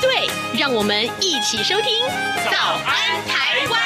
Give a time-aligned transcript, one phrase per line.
[0.00, 2.04] 对，让我们一起收听
[2.50, 3.80] 《早安台湾》。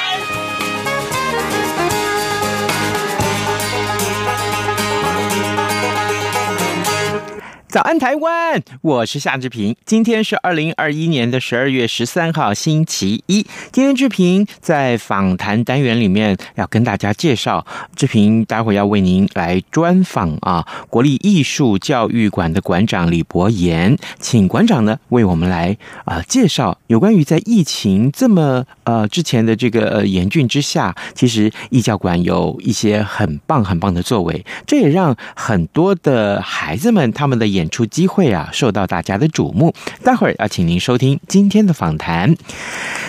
[7.75, 8.63] 早安，台湾！
[8.79, 9.75] 我是夏志平。
[9.85, 13.45] 今天是二零二一年的十二月十三号，星期一。
[13.73, 37.64] 今天志平在访谈单元里面要跟大家介绍，志平待会要为您来专访啊，国立艺术教育馆的馆长李博言，请馆长呢为我们来啊介绍有关于在疫情这么呃之前的这个呃严峻之下，其实艺教馆有一些很棒很棒的作为，这也让很多的孩子们他们的眼。
[37.65, 39.73] 演出机会啊，受到大家的瞩目。
[40.03, 42.35] 待会儿要请您收听今天的访谈。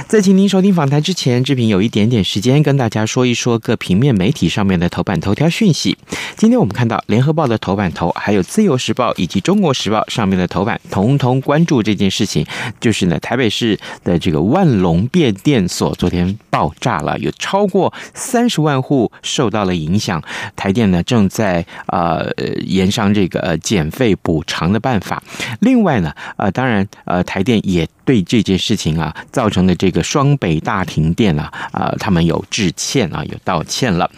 [0.08, 5.98] 在请您收听访谈之前，志平有一点点时间跟大家说一说各平面媒体上面的头版头条讯息。
[6.36, 12.46] 今天我们看到《联合报》的头版头，还有《自由时报》以及《中国时报》上面的头版，统统关注这件事情，
[12.80, 20.22] 就是呢，台北市的这个万隆变电所昨天爆炸了，有超过三十万户受到了影响。
[20.54, 22.30] 台电呢正在呃
[22.64, 24.42] 研商这个呃减费补。
[24.46, 25.22] 长的办法。
[25.60, 34.10] 另外呢，呃，当然，呃，台电也对这件事情啊造成的这个双北大停电啊，啊，他们有致歉啊，有道歉了。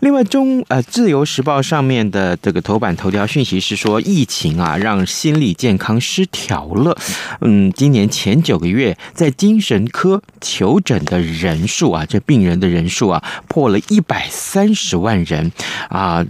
[0.00, 6.96] 另外，中呃《自由时报》上面的这个头版头条讯息是说，疫情啊让心理健康失调了。
[7.40, 15.50] 嗯，今年前九个月在精神科求诊的人数啊，这病人的人数啊破了一百三十万人
[15.88, 16.24] 啊。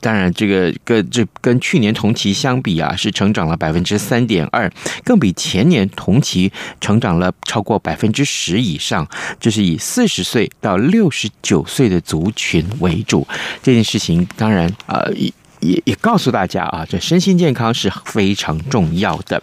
[0.00, 4.70] 当然，这个跟这跟去年同期相比啊，是成长了百分之三点二，
[5.02, 6.41] 更比前年同期
[6.80, 9.06] 成长了超过百分之十以上。
[9.38, 13.26] 这是以四十岁到六十九岁的族群为主。
[13.62, 15.30] 这件事情当然啊也
[15.60, 19.42] 也也告诉大家啊，这身心健康是非常重要的，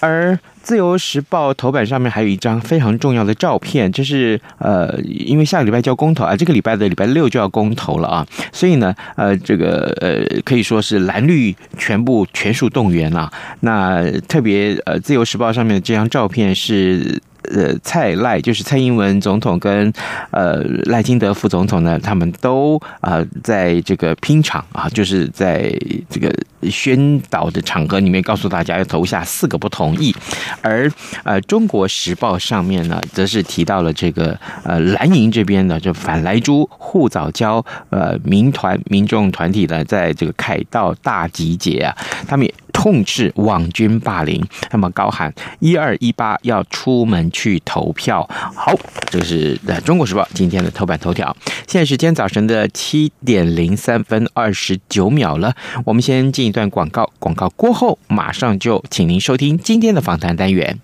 [0.00, 0.38] 而。
[0.70, 13.28] 自由时报头版上面还有一张非常重要的照片，就是呃，因为下个礼拜就要公投啊，这个礼拜的礼拜六就要公投了啊，所以呢，呃，这个呃，可以说是蓝绿全部全数动员了。
[13.62, 17.20] 那特别呃，自由时报上面的这张照片是。
[17.54, 19.92] 呃，蔡赖就是蔡英文总统跟
[20.30, 25.72] 呃赖清德副总统呢，他们都啊、呃、在这个拼场啊，就是在
[26.08, 26.32] 这个
[26.70, 30.14] 宣导的场合里面告诉大家要投下四个不同意，
[30.62, 30.90] 而
[31.24, 41.96] 呃中国时报上面呢，则是提到了这个呃蓝营这边的就反莱猪护藻礁呃民团民众团体呢，在这个凯道大集结啊，
[42.28, 42.54] 他们也。
[42.72, 48.28] 痛斥网军霸凌，那么高喊一二一八要出门去去投票。
[48.54, 48.74] 好，
[49.08, 51.34] 这个是《中国时报》今天的头版头条。
[51.66, 55.54] 现在时间早晨的七点零三分二十九秒了，
[55.86, 60.78] 我们先进一段广告，广告过后马上就请您收听今天的访谈单元。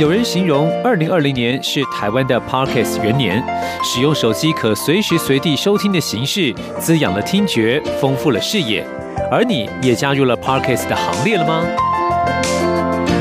[0.00, 3.40] 有人形容二零二零年是台湾的 Podcast 元年，
[3.84, 8.84] 使用手机可随时随地收听的形式，滋养了听觉，丰富了视野。
[9.30, 11.64] 而你也加入了 Podcast 的行列了吗？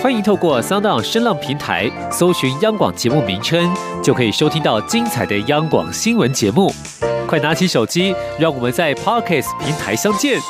[0.00, 3.68] 欢迎透过 SoundOn 声浪平台搜寻央广节目名称，
[4.02, 6.72] 就可以收听到精彩的央广新闻节目。
[7.26, 10.40] 快拿起手机，让我们在 Podcast 平台相见。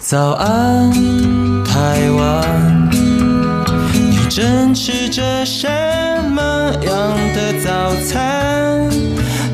[0.00, 0.92] 早安，
[1.64, 2.90] 台湾。
[4.30, 5.68] 正吃着什
[6.30, 8.88] 么样的早餐？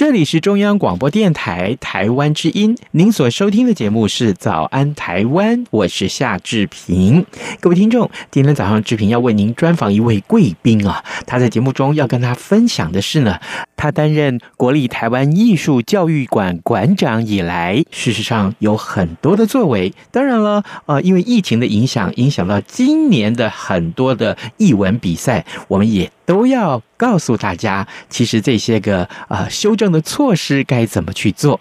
[0.00, 7.26] 这里是中央广播电台台湾之音，您所收听的节目是《早安台湾》，我是夏志平。
[7.60, 13.38] 各位听众，今天早上志平要为您专访一位贵宾啊，他在节目中要跟他分享的是呢，
[13.76, 19.92] 他担任国立台湾艺术教育馆馆长以来，事实上有很多的作为。
[20.10, 31.58] 当然了，呃，因为疫情的影响，影响到今年的很多的艺文比赛，我们也都要告诉大家，其实这些个呃修正的措施该怎么去做。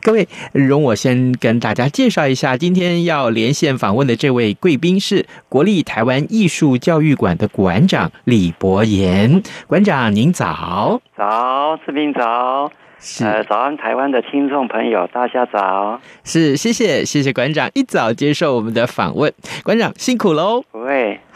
[0.00, 9.42] 各位，容我先跟大家介绍一下，今天要连线访问的这位贵宾是国立台湾艺术教育馆的馆长李博言。
[9.66, 12.70] 馆长您早，早，志斌早。
[13.04, 16.00] 是呃，早安，台湾的听众朋友，大家早。
[16.22, 19.32] 是，谢谢，谢谢馆长一早接受我们的访问，
[19.64, 20.62] 馆长辛苦喽。
[20.70, 21.18] 不会，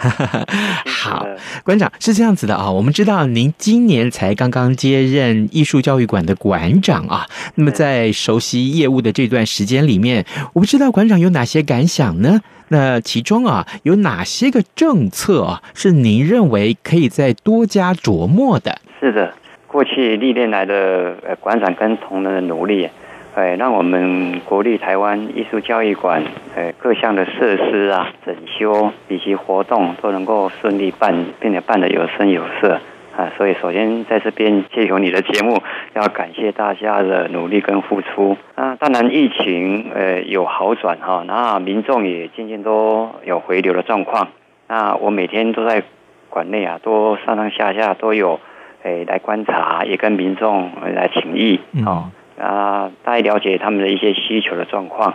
[0.86, 1.26] 好，
[1.64, 7.26] 馆长是这样子的啊，我们知道您今年才刚刚接任艺术教育馆的馆长啊，
[7.56, 12.40] 那么在熟悉业务的这段时间里面，我不知道馆长有哪些感想呢？
[12.68, 18.80] 那其中啊，有哪些个政策啊，是您认为可以再多加琢磨的？
[19.00, 19.34] 是的。
[19.66, 22.88] 过去历年来的呃馆长跟同仁的努力，
[23.34, 26.22] 呃，让我们国立台湾艺术教育馆
[26.54, 32.80] 呃各项的设施啊、整修以及活动都能够顺利办，并且办得有声有色
[33.16, 33.30] 啊。
[33.36, 35.60] 所以，首先在这边借由你的节目，
[35.94, 38.76] 要感谢大家的努力跟付出啊。
[38.76, 44.28] 当然，疫情呃有好转哈，那民众也渐渐都有回流的状况。
[44.68, 45.82] 那我每天都在
[46.30, 48.40] 馆内啊，都上上下下都有。
[48.86, 55.14] 诶，来观察，也跟民众来请益，哦，啊，大家了解他们的一些需求的状况。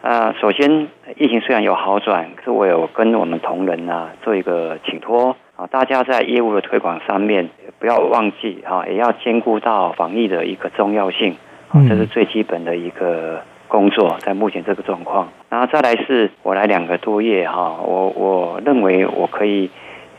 [0.00, 0.86] 啊，首先，
[1.16, 11.34] 疫情虽然有好转，可是我有跟我们同仁啊做一个请托啊，大家在业务的推广上面不要忘记啊，也要兼顾到防疫的一个重要性，
[11.70, 15.28] 啊，这是最基本的一个工作，在目前这个状况。
[15.48, 19.68] 然后再来是我来两个多月哈，我我认为我可以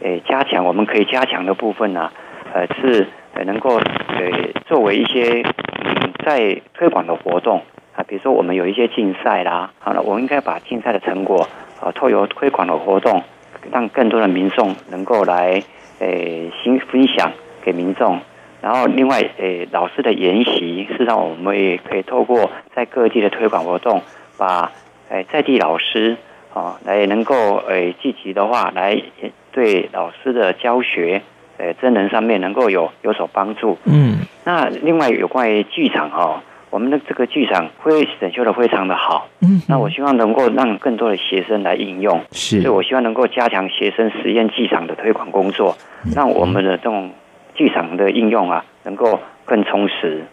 [0.02, 2.14] 诶加强，我们可以加强的部分呢，啊。
[2.54, 7.64] 呃，是呃，能够呃，作为一些嗯，在推广的活动
[7.96, 11.48] 啊，比如说我们有一些竞赛啦，好了，我们应该把竞赛的成果
[11.80, 13.24] 啊，透过推广的活动，
[13.72, 15.64] 让更多的民众能够来
[16.00, 16.08] 呃，
[16.62, 17.32] 新分享
[17.64, 18.20] 给民众。
[18.62, 24.02] 然后另外呃，老师的研习，事实上我们也可以透过在各地的推广活动，
[24.38, 24.72] 把
[25.10, 26.18] 呃在地老师
[26.54, 29.02] 啊，来能够呃积极的话，来
[29.54, 31.22] 对老师的教学。
[31.62, 33.78] 呃，真人上面能够有有所帮助。
[33.86, 36.42] 嗯，那另外有关于剧场哈、哦，
[36.72, 39.28] 我们的这个剧场会整修的非常的好。
[39.42, 42.20] 嗯，那我希望能够让更多的学生来应用。
[42.32, 45.78] 是，所以我希望能够加强学生实验剧场的推广工作，
[46.16, 47.12] 让我们的这种
[47.54, 50.24] 剧场的应用啊，能够更充实。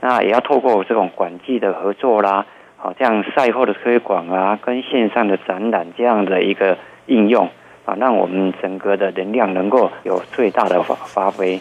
[0.00, 2.46] 那也要透过这种馆际的合作啦，
[2.76, 7.48] 好，这样赛后的推广啊，跟线上的展览这样的一个应用。
[7.86, 11.58] 啊，让我们整个的能量能够有最大的发发挥，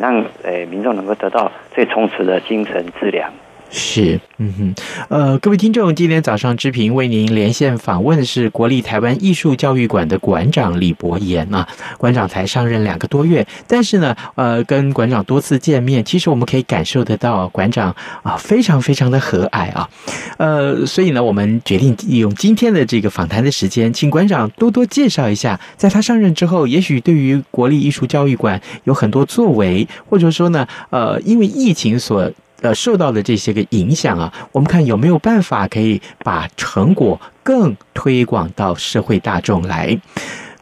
[0.00, 3.32] 让呃民众能够得到最充实的精神质量。
[3.74, 4.74] 是，嗯哼，
[5.08, 11.66] 呃，各位听众，今天早上志平为您连线访问的是国立台湾艺术教育馆的馆长李博言啊。
[11.96, 19.88] 馆长才上任两个多月，但是呢，呃，跟馆长多次见面，其实我们可以感受得到，馆长啊，非常非常的和蔼啊。
[20.36, 32.30] 呃，所以呢，我们决定利用今天的这个访谈的时间，请馆长多多介绍一下，在他上任之后，也许对于国立艺术教育馆有很多作为，或者说呢，呃，因为疫情所。
[32.62, 40.00] 呃，受到的这些个影响啊，我们看有没有办法可以把成果更推广到社会大众来。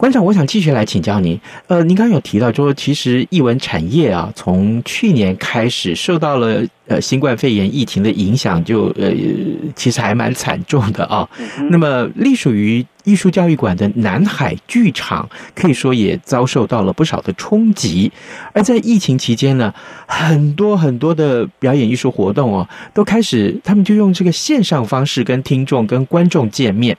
[0.00, 1.38] 馆长，我想继续来请教您。
[1.66, 9.12] 呃，您刚刚有提到说，其实艺文产业啊，从去年开始受到了呃新冠肺炎疫情的影响，就呃
[9.76, 11.28] 其实还蛮惨重的啊。
[11.68, 18.10] 那么，隶属于艺术教育馆的南海剧场，可以说也遭受到了不少的冲击。
[18.54, 19.70] 而在疫情期间呢，
[20.06, 26.96] 很多很多的表演艺术活动哦，都开始他们就用这个线上方式跟听众、跟观众见面。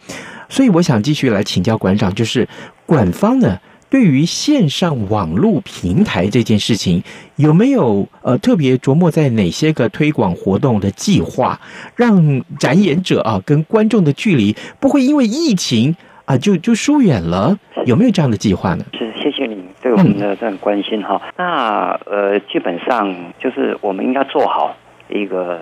[0.51, 2.45] 所以，我想继续来请教馆长，就是
[2.85, 3.57] 馆方呢，
[3.89, 7.01] 对于线上网络平台这件事情，
[7.37, 11.57] 有没有呃特别琢磨在哪些个推广活动的计划，
[11.95, 17.57] 让展演者啊跟观众的距离不会因为疫情啊就就疏远了？
[17.85, 18.83] 有没有这样的计划呢？
[18.91, 21.19] 是，谢谢你对我们的这种关心哈。
[21.27, 24.75] 嗯、那呃，基本上就是我们应该做好
[25.07, 25.61] 一个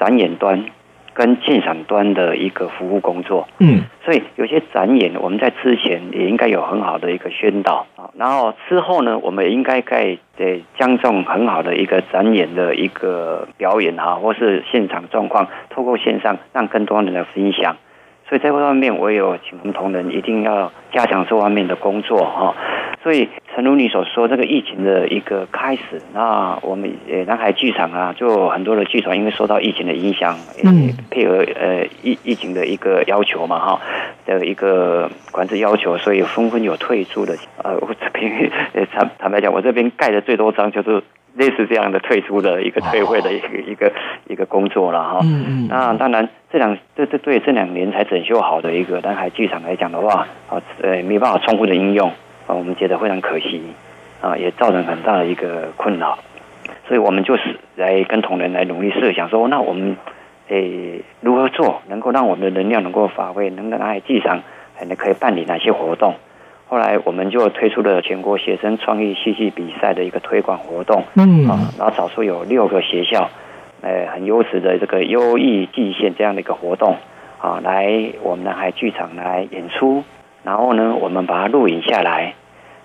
[0.00, 0.64] 展演端。
[1.14, 3.48] 跟鉴赏端的一个服务工作。
[3.58, 17.76] 嗯，所以有些展演我们在之前也应该有很好的一个宣导啊，然后之后呢，我们也应该在呃将这种很好的一个展演的一个表演啊，或是现场状况，透过线上让更多人来分享。
[18.32, 22.54] 所以在这方面，我也有请我们同仁一定要加强这方面的工作哈。
[23.02, 30.34] 所以，诚如你所说，这个疫情的一个开始，那我们呃南海剧场啊，就很多的剧团因为受到疫情的影响，
[30.64, 33.80] 嗯，配合呃疫疫情的一个要求嘛哈
[34.24, 37.36] 的一个管制要求，所以纷纷有退出的。
[37.62, 38.50] 呃，我这边
[38.90, 41.02] 坦坦白讲，我这边盖的最多章就是。
[41.34, 43.92] 类似这样的退出的一个退会的一个、哦、一个
[44.28, 45.20] 一个工作了哈。
[45.22, 45.68] 嗯嗯。
[45.68, 52.08] 那当然，这两这这对这两年才整修好的一个南海剧场来讲的话，啊呃没办法充分的应用
[52.46, 53.62] 啊，我们觉得非常可惜
[54.20, 56.18] 啊，也造成很大的一个困扰。
[56.86, 59.96] 所以我们就是来跟同仁来努力设想说，那我们
[60.48, 64.42] 诶如何做能够让我们的能量能够发挥，能够南海剧场
[64.74, 66.14] 还能可以办理哪些活动？
[66.72, 73.28] 后来我们就推出了全国学生创意戏剧比赛的一个推广活动，嗯啊，然后找出有六个学校，
[73.82, 76.96] 呃，很优质的这个优异季线这样的一个活动，
[77.38, 80.02] 啊，来我们南海剧场来演出，
[80.44, 82.32] 然后呢，我们把它录影下来，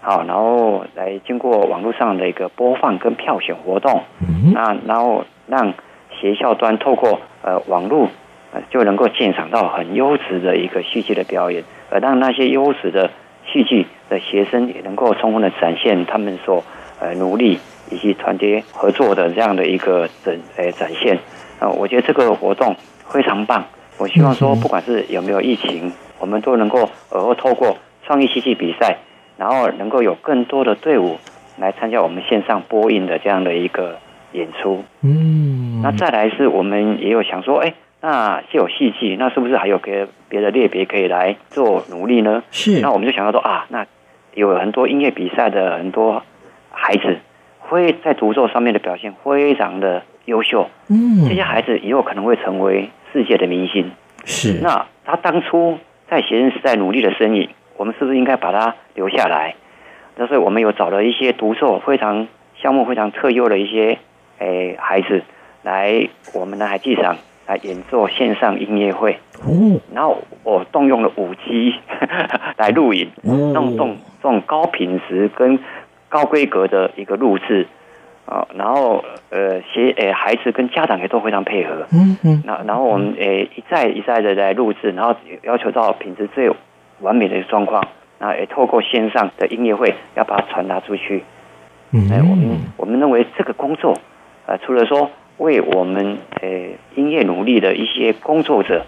[0.01, 5.73] 好，然后来经过网络上的一个播放跟票选活动，嗯，那然后让
[6.11, 8.09] 学校端透过呃网络，
[8.51, 13.09] 呃就能够鉴赏到很优质的一个戏剧的表演，而让那些优质的。
[13.51, 16.63] 戏剧的学生也能够充分的展现他们所
[16.99, 21.17] 呃努力以及团结合作的这样的一个展呃展现
[21.59, 22.75] 啊，我觉得这个活动
[23.07, 23.65] 非常棒。
[23.97, 28.97] 我希望说，不管是有没有疫情，我们都能够呃后透过创意戏剧比赛，
[29.37, 31.17] 然后能够有更多的队伍
[31.57, 33.97] 来参加我们线上播映的这样的一个
[34.33, 34.83] 演出。
[35.01, 37.73] 嗯，那再来是我们也有想说，哎。
[37.99, 42.43] 那既有戏剧，那是不是还有别别的类别可以来做努力呢？
[42.51, 42.79] 是。
[42.79, 43.85] 那我们就想到说啊，那
[44.35, 46.23] 有很多音乐比赛的很多
[46.71, 47.17] 孩子，
[47.59, 50.69] 会在独奏上面的表现非常的优秀。
[50.89, 51.27] 嗯。
[51.27, 53.91] 这些孩子以后可能会成为世界的明星。
[54.25, 54.59] 是。
[54.61, 59.55] 那他当初在学生时代努力的身影，我们是不是应该把他留下来？
[60.15, 62.27] 那所以我们有找了一些独奏非常
[62.61, 63.97] 项目非常特优的一些
[64.37, 65.23] 诶、欸、孩子
[65.63, 67.17] 来我们的海剧场。
[67.47, 71.73] 来演奏线上音乐会，哦，然后我动用了五 G
[72.57, 75.57] 来录影，弄动这种高品质跟
[76.09, 77.65] 高规格的一个录制
[78.25, 86.51] 啊，然后呃，学诶孩子跟家长也都非常配合，嗯嗯，那然后我们诶一再一再的来录制，然后要求到品质最
[86.99, 87.81] 完美的状况，
[88.19, 91.23] 然后也透过线上的音乐会要把它传达出去，
[91.93, 93.97] 嗯，我们我们认为这个工作
[94.45, 95.09] 呃，除了说。
[95.37, 96.49] 为我们呃
[96.95, 98.85] 音乐努力的一些工作者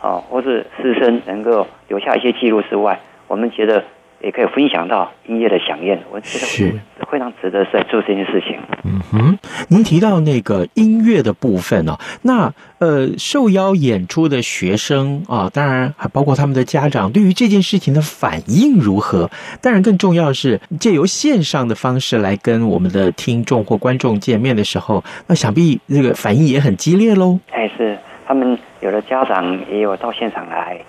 [0.00, 3.84] 啊，或是师生能够留下一些记录之外，我们觉得
[4.22, 6.00] 也可以分享到音乐的响宴。
[6.10, 6.72] 我觉得是
[7.10, 8.58] 非常值得在做这件事情。
[8.84, 9.38] 嗯哼，
[9.68, 19.30] 您提到那个音乐的部分哦，那呃受邀演出的学生啊，当然还包括他们的家长，对于这件事情的反应如何？
[19.60, 27.38] 当然更重要的是借由线上的方式来跟我们的听众或观众见面的时候，那想必这个反应也很激烈喽。
[27.50, 30.80] 哎，是他们有的家长也有到现场来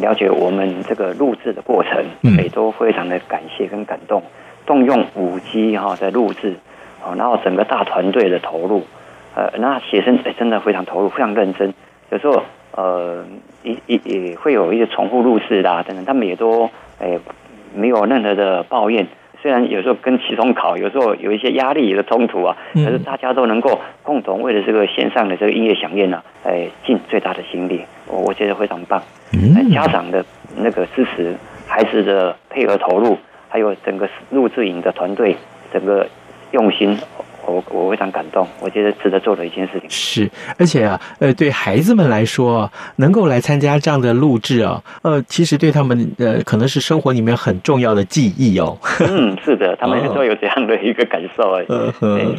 [0.00, 2.04] 了解我们这个录制的过程，
[2.36, 4.22] 也都非常的感谢跟感动。
[4.64, 6.54] 动用五 G 哈在录制，
[7.16, 8.84] 然后整个大团队的投入，
[9.34, 11.74] 呃，那学生真的非常投入，非常认真。
[12.10, 12.42] 有时候
[12.76, 13.24] 呃，
[13.64, 16.70] 也也也会有一些重复录制啦等等，他们也都
[17.00, 17.18] 诶
[17.74, 19.06] 没有任何的抱怨。
[19.42, 29.02] 虽然有时候跟期中考有时候有一些压力的冲突啊，可是大家都能够共同为了这个线上的这个音乐响宴呢，哎，尽最大的心力，我我觉得非常棒。
[29.72, 30.24] 家长的
[30.56, 31.36] 那个支持，
[31.66, 33.18] 孩子的配合投入。
[33.48, 35.36] 还有整个录制影的团队，
[35.70, 36.08] 整个
[36.52, 36.98] 用心。
[37.46, 48.78] 我我非常感动，我觉得值得做的一件事情是，而且啊，呃，对孩子们来说，能够来参加这样的录制啊，呃，其实对他们呃，可能是生活里面很重要的记忆哦。
[49.00, 51.66] 嗯，是的， 他们都有这样的一个感受哎。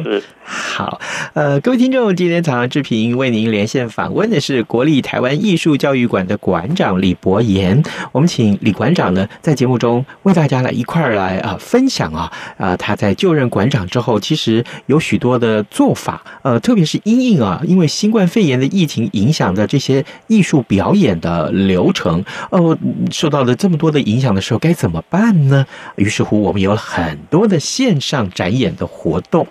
[0.02, 0.22] 是。
[0.42, 0.98] 好，
[1.34, 7.80] 呃，各位听众，今天早上志平为您连线访问的是国立台湾艺术教育馆的馆长李博言，
[8.10, 14.93] 我们请李馆长呢在节目中为大家来一块儿来啊分享啊啊他在就任馆长之后，其实有。
[14.94, 22.78] 有许多的做法，呃，特别是因应啊，因为新冠肺炎的疫情影响的这些艺术表演的流程，呃，
[23.10, 25.66] 受到了这么多的影响的时候，该怎么办呢？
[25.96, 29.44] 于是乎，我们有了很多的线上展演的活动。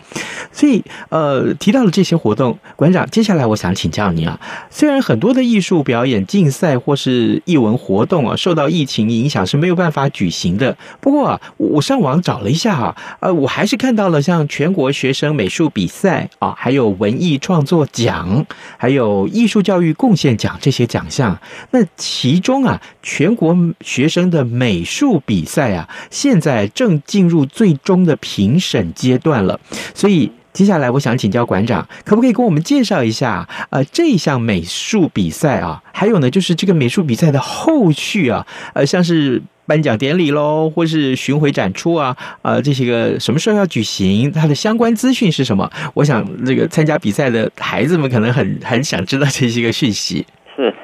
[0.54, 18.46] 所以，呃，提到了这些活动，馆长，接下来我想请教您啊，虽然很多的艺术表演竞赛或是艺文活动啊，受到疫情影响是没有办法举行的，不过啊，我上网找了一下啊，呃，我还是看到了像全国学生美术比赛啊，还有文艺创作奖，
[18.78, 21.38] 还有艺术教育贡献奖这些奖项。
[21.72, 29.60] 那其中啊，全国学生的美术比赛啊，现在正进入最终的评审阶段了，
[29.94, 30.32] 所以。
[30.54, 45.68] 接下来，我想请教馆长，可不可以跟我们介绍一下，呃，这一项美术比赛啊，还有呢，就是这个美术比赛的后续啊，呃，像是颁奖典礼喽，或是巡回展出啊，呃，这些个什么时候要举行，它的相关资讯是什么？
[45.96, 50.24] 我想，这个参加比赛的孩子们可能很很想知道这些个讯息。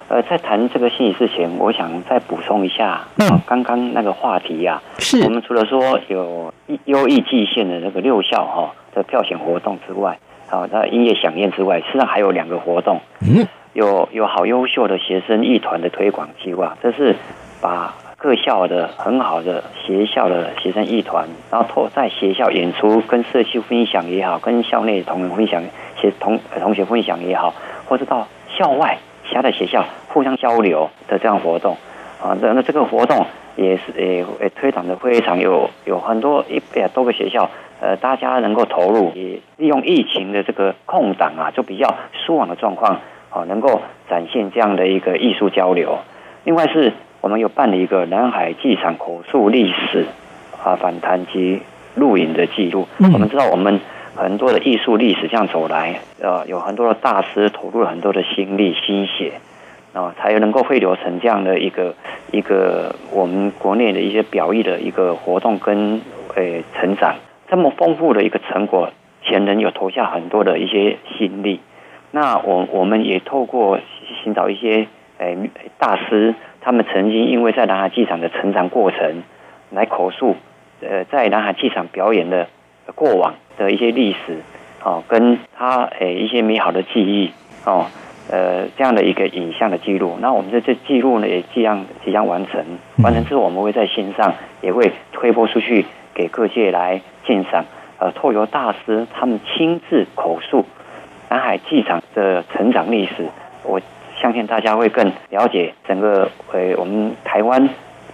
[0.09, 6.53] 是，呃，在谈这个信息之前，我想再补充一下，嗯，刚刚那个话题呀，啊，是我们除了说有
[6.85, 8.73] 优异季线的那个六校哈。
[8.91, 10.17] 的票选活动之外，
[10.49, 17.15] 哦，那音乐响宴之外，实际上还有两个活动，嗯，有有好优秀的学生艺团的推广计划，这是
[17.61, 25.63] 把各校的很好的学校的学生艺团，然后托在学校演出，跟社区分享也好，跟校内同仁分享，
[25.95, 27.53] 学同同学分享也好，
[27.85, 28.97] 或者到校外
[29.29, 31.77] 其他的学校互相交流的这样活动，
[32.21, 37.49] 啊，那那这个活动也是也也推广的非常有有很多一百多个学校。
[37.81, 45.99] 呃，大家能够投入，也利用疫情的这个空档啊，就比较疏网的状况，啊，能够展现这样的一个艺术交流。
[46.43, 50.05] 另外是，我们有办了一个南海剧场口述历史
[50.61, 51.61] 啊访谈及
[51.95, 52.85] 录影的记录。
[52.97, 53.79] 我们知道，我们
[54.19, 59.31] 很多的艺术历史这样走来，呃，有很多的大师投入了很多的心力心血，
[59.93, 61.95] 啊，才能够汇流成这样的一个
[62.29, 66.01] 一个我们国内的一些表意的一个活动跟
[66.35, 67.15] 呃成长。
[67.47, 68.91] 这么丰富的一个成果，
[69.23, 71.61] 前人有投下很多的一些心力。
[72.11, 73.79] 那我我们也透过
[74.21, 74.87] 寻找一些
[75.19, 79.23] 诶大师，他们曾经因为在南海剧场的成长过程，
[79.71, 80.35] 来口述
[80.81, 82.47] 呃在南海剧场表演的
[82.93, 84.39] 过往的一些历史，
[84.83, 87.31] 哦，跟他诶一些美好的记忆，
[87.65, 87.85] 哦，
[88.29, 90.17] 呃这样的一个影像的记录。
[90.21, 92.63] 那我们这这记录呢也即将即将完成，
[93.03, 95.85] 完成之后我们会在线上也会推播出去。
[96.11, 97.63] 给各界来鉴赏，
[97.97, 100.65] 呃，透由大师他们亲自口述
[101.29, 103.29] 南海剧场的成长历史，
[103.63, 103.79] 我
[104.19, 107.69] 相信大家会更了解整个呃我们台湾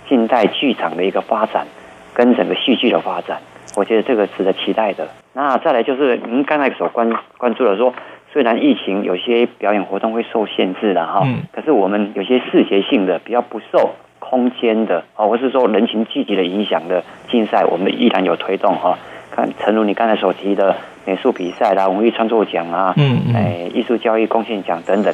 [0.07, 1.65] 近代剧场的一个发展，
[2.13, 3.39] 跟整个戏剧的发展，
[3.75, 5.07] 我觉得这个值得期待的。
[5.33, 7.93] 那再来就是您刚才所关关注的说，
[8.31, 13.91] 虽然疫情有些表演活动会受限制了哈，嗯，可是我们有些视觉性的比较不受。
[14.17, 18.97] 空间的哦，或是说人群聚集的影响的竞赛，我们依然有推动哈。
[19.29, 25.13] 看，诚如你刚才所提的美术比赛啦、文艺创作奖啊，嗯嗯，哎，艺术教育贡献奖等等。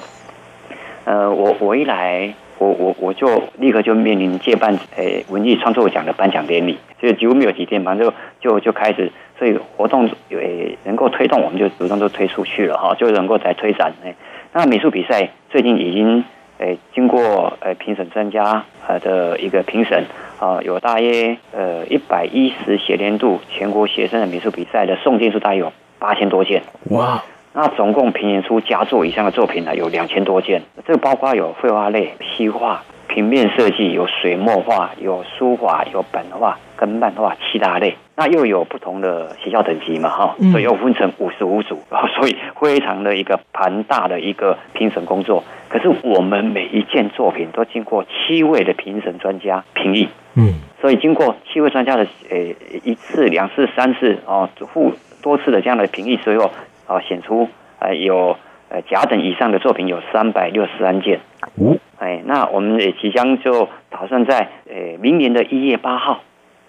[1.04, 8.08] 呃，我我一来，我我我就立刻就面临借办哎文艺创作奖的颁奖典礼，所以几乎没有几天反正，
[8.39, 14.13] 就就就开始，所以活动诶能够推动，我们就主动都推出去了哈，就能够再推展哎。
[14.54, 16.24] 那美术比赛最近已经。
[16.63, 20.06] 诶，经过呃评审专家呃的一个评审
[20.39, 26.62] 啊，有大约呃一百一十学年度全国学生的美术比赛的送件数大约有八千多件。
[26.91, 27.24] 哇！
[27.54, 37.96] 那总共评选出佳作以上的作品呢有两千多件，这个包括有绘画类、西画、平面设计、有水墨画、有书法、有版画跟漫画七大类。
[38.16, 41.80] 那又有不同的学校等级嘛哈，所以又分成五十五组，
[42.16, 45.44] 所以非常的一个庞大的一个评审工作。
[45.70, 52.38] 可是我们每一件作品都经过七位的评审专家评议，嗯，所以经过七位专家的呃
[52.84, 56.52] 一次、两次、三次哦，复多次的这样的评议之后，
[56.91, 57.47] 啊，显出
[57.80, 58.36] 呃有
[58.69, 61.19] 呃甲等以上的作品有三百六十三件。
[61.58, 66.21] 哦，哎，那我们也即将就打算在呃明年的一月八号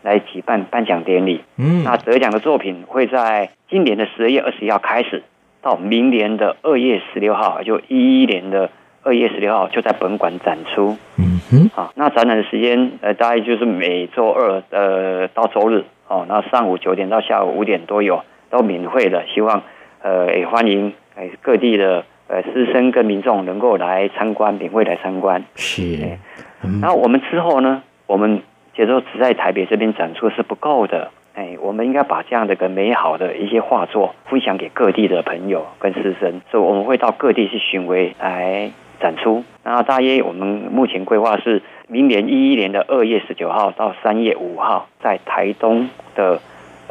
[0.03, 1.43] 来举办颁奖典礼。
[1.57, 5.23] 嗯，那得奖的作品会在今年的十二月二十一号开始，
[5.61, 8.71] 到明年的二月十六号，就一一年的。
[9.05, 19.65] 二月十六号就在本馆展出，嗯哼，啊，那展览的时间呃大概就是每周二呃到周日哦，那上午九点到下午五点都有，都免费的，希望
[20.03, 25.45] 呃也欢迎哎各地的呃师生跟民众能够来参观，免费来参观。
[25.55, 26.19] 是，
[26.63, 28.43] 嗯、那我们之后呢，我们
[28.75, 39.45] 节奏只在台北这边展出是不够的，哎，我们应该把这样的一个美好的一些画作分享给各地的朋友跟师生，所以我们会到各地去巡回来展出。
[39.65, 46.41] 那大约我们目前规划是明年一一年的二月十九号到三月五号，在台东的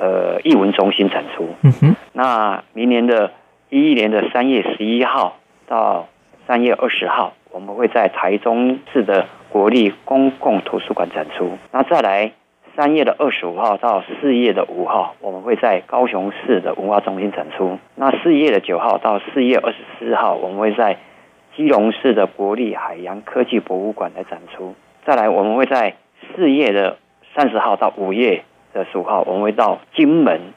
[0.02, 1.48] 呃艺文中心展出。
[1.62, 1.96] 嗯哼。
[2.14, 3.32] 那明年的
[3.70, 5.38] 一一年的三月十一号
[5.68, 6.08] 到
[6.48, 11.58] 三月二十号，我们会在台中市的国立公共图书馆展出。
[11.72, 12.32] 那再来。
[12.74, 17.78] 三月的二十五号到四月的五号，我们会在高雄市的文化中心展出。
[17.96, 20.98] 那四月的九号到四月二十四号，我们会在
[21.58, 24.74] 基隆市的国立海洋科技博物馆来展出。
[25.06, 25.96] 再来，我们会在
[26.34, 26.98] 四月的
[27.36, 30.54] 三十号到五月的十五号，我们会到金门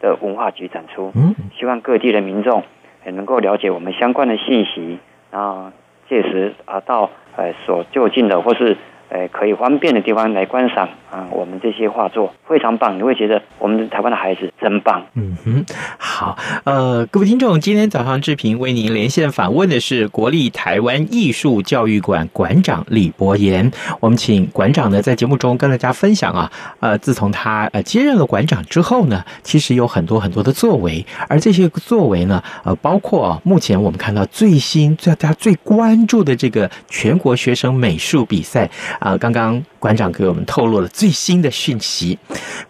[0.00, 1.12] 的文化局展出。
[1.58, 2.62] 希望各地的民众
[3.04, 4.98] 也能够了解我们相关的信息，
[5.30, 5.72] 然后
[6.08, 8.76] 届时啊到呃所就近的或是。
[9.10, 15.02] 呃，可以方便的地方来观赏啊，我们这些画作非常棒，你会觉得我们台湾的孩子真棒。
[15.14, 15.64] 嗯哼，
[15.96, 23.70] 好，呃，各位听众，今天早上志平为您连线访问的是国立台湾艺术教育馆馆长李博言。
[24.00, 38.68] 我们请馆长呢在节目中跟大家分享啊，呃，自从他呃接任了馆长之后呢，其实有很多很多的作为，而这些作为呢，呃，包括，目前我们看到最新大家最关注的这个全国学生美术比赛。
[38.98, 42.18] 啊，刚刚馆长给我们透露了最新的讯息。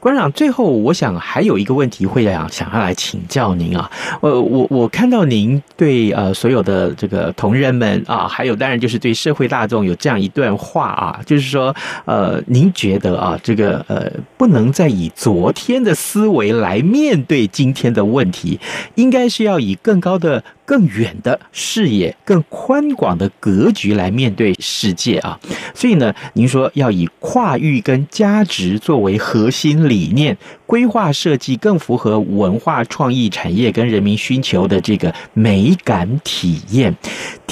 [0.00, 3.90] 馆长，最后我想还有一个问题会想想要来请教您啊。
[4.20, 18.60] 呃，我我看到您对呃所有的这个同仁们啊，还有当然就是对社会大众有这样一段话啊，就是说呃，您觉得啊，这个呃不能再以昨天的思维来面对今天的问题，
[18.94, 20.44] 应该是要以更高的。
[20.68, 25.40] 更远的视野、更宽广的格局来面对世界啊！
[25.74, 36.94] 所以呢，您说要以跨域跟价值作为核心理念，规划设计更符合文化创意产业跟人民需求的这个美感体验。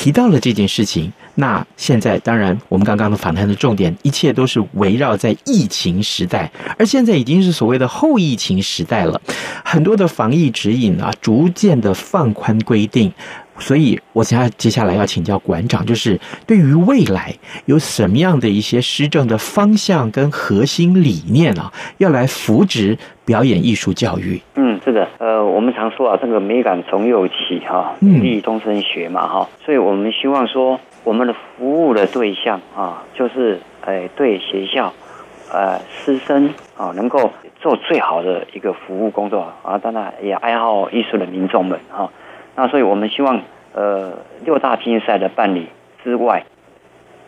[0.06, 1.12] 提到了这件事情。
[1.34, 9.20] 那现在当然，我们刚刚的访谈的重点，一切都是围绕在疫情时代，而现在已经是所谓的后疫情时代了，
[9.64, 13.12] 很多的防疫指引啊，逐渐的放宽规定，
[13.58, 24.40] 所以我想要接下来要请教馆长，就是对于未来有什么样的一些施政的方向跟核心理念啊，要来扶植表演艺术教育？
[24.54, 30.78] 嗯，是的，呃，我们常说啊，这个美感从幼起哈，立终身学嘛哈，所以我们希望说。
[31.04, 34.92] 我们的服务的对象啊，就是呃对学校，
[35.52, 39.78] 呃师生啊，能够做最好的一个服务工作啊。
[39.78, 42.10] 当然也爱好艺术的民众们哈。
[42.56, 43.42] 那所以我们希望
[43.74, 44.14] 呃
[44.44, 45.68] 六大竞赛的办理
[46.02, 46.44] 之外，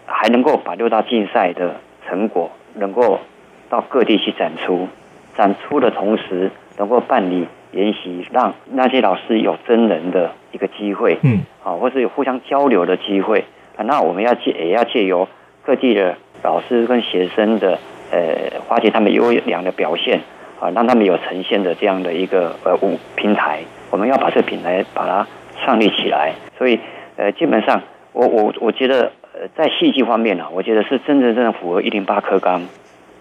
[0.07, 3.21] 还能够把六大竞赛的成果能够
[3.69, 4.89] 到各地去展出，
[5.37, 13.45] 展出的同时能够办理研习，让那些老师有真人的一个机会，嗯，啊，或是有互相交流的机会。
[13.77, 15.29] 那我们要借也要借由
[15.63, 17.79] 各地的老师跟学生的
[18.11, 20.21] 呃，发掘他们优良的表现
[20.59, 23.61] 啊，让他们有呈现的这样的一个呃舞平台。
[23.91, 25.27] 我们要把这个品牌把它
[25.65, 26.33] 创立起来。
[26.57, 26.79] 所以
[27.17, 32.63] 呃，基本上我我我觉得呃，在戏剧方面呢，我觉得是真正真正符合一零八课纲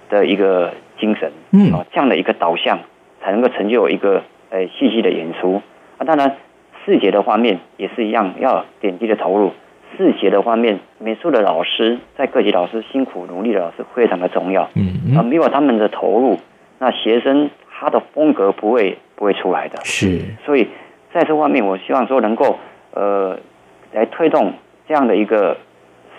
[0.09, 2.79] 的一个精神，嗯，啊，这样的一个导向
[3.21, 5.61] 才能够成就一个呃戏剧的演出
[5.97, 6.05] 啊。
[6.05, 6.35] 当然，
[6.85, 9.51] 视觉的方面也是一样，要点滴的投入。
[9.97, 14.69] 视觉的方面，美术的老师在各级老师辛苦努力的老师非常的重要。
[14.75, 16.37] 嗯啊，没有他们的投入，
[16.77, 19.77] 那学生他的风格不会不会出来的。
[19.83, 20.67] 是，所以
[21.13, 22.57] 在这方面，我希望说能够
[22.93, 23.37] 呃
[23.93, 24.53] 来推动
[24.87, 25.57] 这样的一个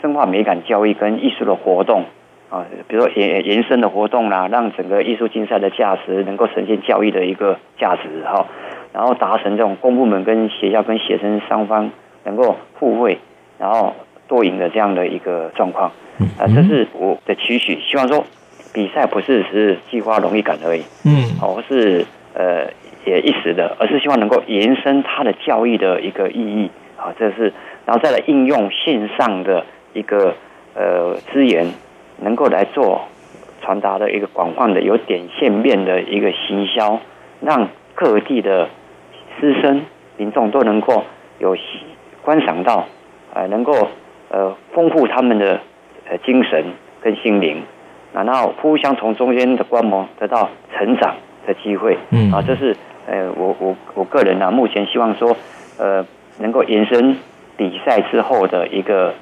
[0.01, 2.05] 深化美感教育跟艺术的活动
[2.51, 8.47] 啊，比如说延延伸的活动啦，让整个艺术竞赛的价值能够呈现教育的一个价值哈，
[8.93, 11.91] 然后达成这种公部门跟学校跟学生双方
[12.25, 13.19] 能够互惠。
[13.59, 13.93] 然后
[14.29, 15.91] 多赢的这样的一个状况，
[16.39, 17.81] 啊，这是我的期许。
[17.81, 18.25] 希望说
[18.73, 22.05] 比赛不是只是激发荣誉感而已，嗯，哦，是
[22.35, 22.71] 呃
[23.05, 26.71] 也一时的，而是希望能够延伸它的教育的一个意义。
[26.97, 27.53] 啊，这是
[27.87, 30.35] 然后再来应用线上的一个
[30.75, 31.73] 呃资源，
[32.21, 33.03] 能够来做
[33.63, 37.01] 传达的一个广泛的有点线面的一个行销，
[37.41, 38.69] 让各地的
[39.39, 39.83] 师生
[40.17, 41.05] 民众都能够
[41.39, 41.57] 有
[42.23, 42.87] 观赏到。
[43.35, 43.89] 呃，能够
[44.31, 45.61] 呃丰富他们的
[46.09, 46.65] 呃精神
[47.03, 47.63] 跟心灵，
[48.13, 51.15] 然后互相从中间的观摩得到成长
[51.47, 51.97] 的机会。
[52.11, 55.37] 嗯啊，这是呃我我我个人呢、啊，目前希望说
[55.79, 56.05] 呃
[56.39, 57.17] 能够延伸
[57.57, 59.15] 比赛之后的一个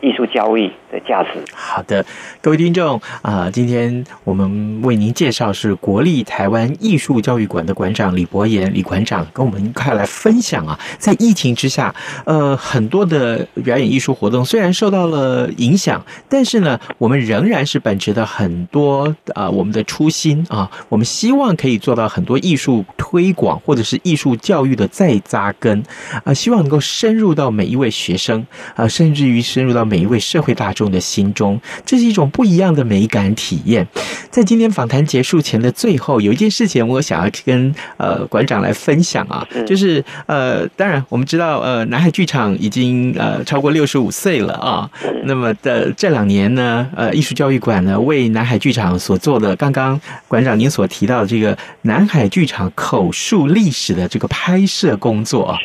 [0.00, 1.30] 艺术教育的价值。
[1.54, 2.04] 好的，
[2.40, 25.82] 各位听众啊、今天我们为您介绍是国立台湾艺术教育馆的馆长李博言李馆长，跟我们一块来分享啊，在疫情之下，呃，很多的表演艺术活动虽然受到了影响，但是呢，我们仍然是本着的很多啊、我们的初心啊，我们希望可以做到很多艺术推广或者是艺术教育的再扎根
[26.24, 33.86] 啊，希望能够深入到每一位学生啊，甚至于深入到每一位社会大众的心中，这是一种不一样的美感体验。
[34.30, 44.88] 在今天访谈结束前的最后，有一件事情我想要跟呃馆长来分享啊，就是呃，当然我们知道呃南海剧场已经呃超过六十五岁了啊，
[45.24, 55.58] 那么的这两年呢，呃艺术教育馆呢为南海剧场所做的，刚刚馆长您所提到的这个南海剧场口述历史的这个拍摄工作啊。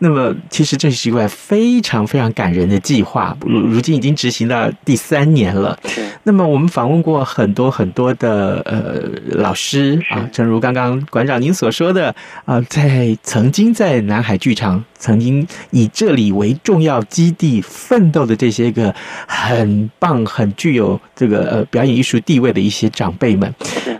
[0.00, 5.76] 那么，其实这是一个非常非常感人的计划，如如今已经执行到第三年了。
[6.22, 9.02] 那么，我们访问过很多很多的呃
[9.36, 18.94] 老师啊，正如刚刚馆长您所说的啊，在曾经在南海剧场曾经以这里为重要基地奋斗的这些个
[19.26, 23.52] 很棒、很具有这个呃表演艺术地位的一些长辈们。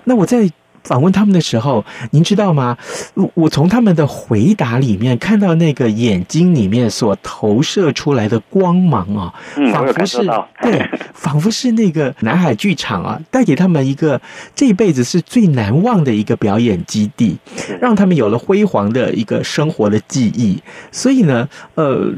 [0.04, 0.48] 那我在。
[0.84, 2.76] 访问他们的时候，您知道吗？
[3.34, 9.34] 我从他们的回答里面看到那个眼睛里面所投射出来的光芒啊，
[9.72, 10.18] 仿佛是
[10.62, 14.20] 对， 仿佛是那个南海剧场啊，带给他们一个
[14.54, 17.36] 这辈子是最难忘的一个表演基地，
[17.80, 20.60] 让他们有了辉煌的一个生活的记忆。
[20.90, 22.10] 所以呢，呃，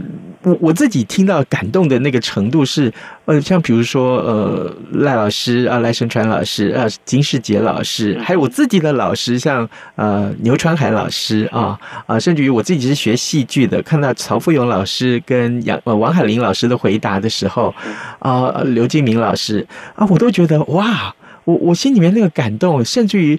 [0.43, 2.93] 我我自己听到感动的那个程度是，
[3.31, 8.51] 呃，像比如说，呃，赖老师啊，赖声川老师啊，金士杰老师，还有我。
[8.51, 17.73] 自己的老师像呃牛传海老师啊啊，甚至于我自己是学戏剧的，看到曹富勇老师跟杨呃王海玲老师的回答的时候
[18.19, 19.65] 啊，刘敬明老师
[19.95, 21.15] 啊，我都觉得哇，
[21.45, 23.39] 我我心里面那个感动，甚至于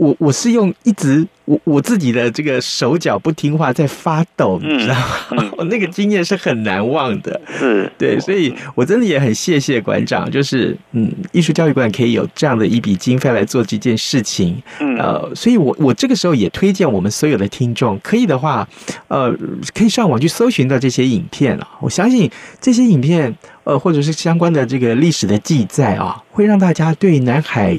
[0.00, 1.26] 我我是用一直。
[1.46, 5.50] 我我自己的这个手脚不听话在发抖，你知道吗？
[5.56, 7.40] 我那个经验是很难忘的。
[7.58, 14.62] 是，对，所以我真的也很谢谢馆长，就是嗯，艺术教育馆可以有这样的一笔经费来做这件事情。
[14.78, 18.68] 嗯，呃，所以我我这个时候也推荐我们所有的听众，可以的话，
[19.08, 19.36] 呃，
[19.74, 21.66] 可以上网去搜寻到这些影片啊。
[21.80, 23.34] 我相信这些影片，
[23.64, 27.76] 呃，或者是相关的这个历史的记载啊，会让大家对南海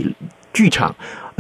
[0.52, 0.94] 剧场。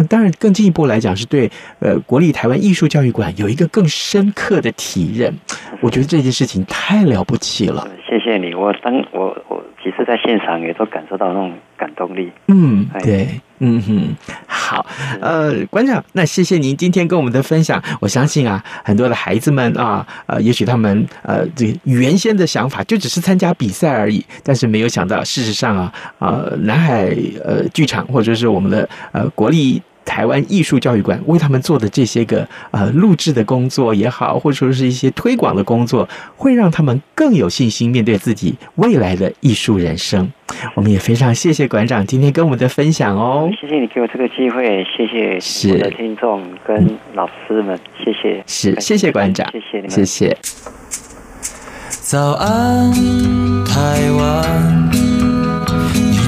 [0.09, 1.49] 当然，更进一步来讲，是对
[1.79, 5.33] 呃国立台湾艺术教育馆有一个更深刻的体认。
[5.81, 7.87] 我觉得这件事情太了不起了。
[8.07, 12.31] 谢谢你，我当我我其实在现场也都感受到那种感动力。
[12.47, 13.27] 嗯，对，
[13.59, 14.50] 嗯哼，好，
[15.19, 17.81] 呃，馆长，那谢谢您今天跟我们的分享。
[17.99, 29.81] 我相信啊，很多的孩子们啊，呃，也许他们呃这原先的想法就只是参加比赛而已，但是没有想到，事实上啊，呃，南海呃剧场或者是我们的呃国立。
[30.03, 40.31] 台湾艺术教育馆为他们做的这些个呃录制的工作也好，或者说是一些推广的工作，会让他们更有信心面对自己未来的艺术人生。
[40.75, 43.49] 我们也非常谢谢馆长今天跟我们的分享哦。
[43.59, 48.43] 谢谢你给我这个机会，谢谢我的听众跟老师们，谢谢。
[48.45, 50.37] 是，谢谢馆长，谢谢你们，谢谢。
[52.01, 52.91] 早安，
[53.63, 54.90] 台湾。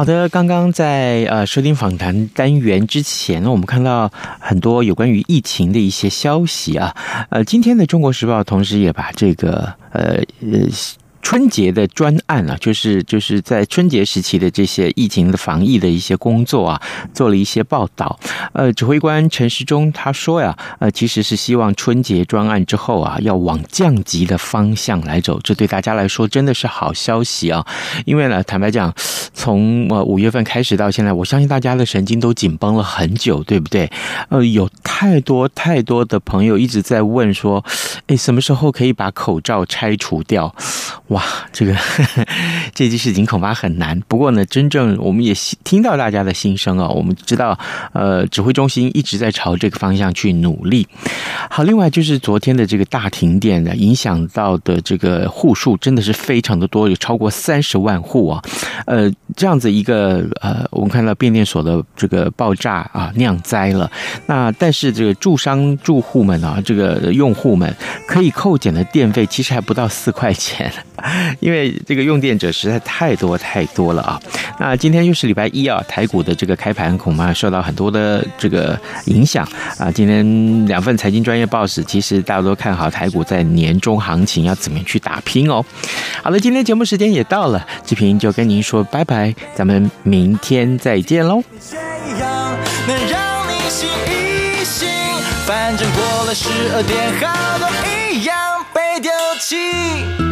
[0.00, 6.96] 好的，刚刚在呃收听访谈单元之前，我们看到很多有关于疫情的一些消息啊，
[7.28, 10.66] 呃，今天的《中国时报》同时也把这个呃呃。
[11.22, 16.82] 春节的专案啊，就是就是在春节时期的这些疫情的防疫的一些工作啊，
[17.14, 18.18] 做了一些报道。
[18.52, 25.38] 呃，指挥官陈时中他说呀，呃，其实是希望春节专案之后啊，要往降级的方向来走。
[25.42, 27.64] 这对大家来说真的是好消息啊！
[28.06, 28.92] 因为呢，坦白讲，
[29.32, 33.90] 从呃五月份开始到现在，我相信大家的神经都紧绷了很久，对不对？
[34.30, 37.64] 呃，有太多太多的朋友一直在问说，
[38.08, 40.52] 诶，什么时候可以把口罩拆除掉？
[41.10, 42.24] 哇，这个呵呵
[42.72, 44.00] 这件事情恐怕很难。
[44.06, 47.58] 不过呢，真正我们也听到大家的心声啊，我们知道，
[47.92, 50.86] 呃，指挥中心一直在朝这个方向去努力。
[51.50, 58.42] 好，另外就是昨天的这个大停电的，影响到的这个户数真的是非常的多，有超过三十万户啊。
[58.86, 63.90] 呃，这样子一个呃，我们看到变电所的这个爆炸啊，酿灾了。
[64.26, 67.74] 那但是这个住商住户们啊，这个用户们
[68.06, 70.72] 可以扣减的电费其实还不到四块钱，
[71.40, 74.20] 因为这个用电者实在太多太多了啊。
[74.58, 79.46] 那今天又是礼拜一啊，台股的这个开盘恐怕受到很多的这个影响
[79.78, 79.90] 啊。
[79.90, 85.64] 今天两份财经专业报纸，其实大家都看好台股在年终行情要怎么去打拼哦。
[86.22, 91.42] 好了，今天节目时间也到了，志平就跟您说拜拜，咱们明天再见喽。
[95.46, 97.68] 反正过了十二点，好多
[98.12, 98.36] 一样
[98.72, 99.10] 被丢
[99.40, 100.29] 弃。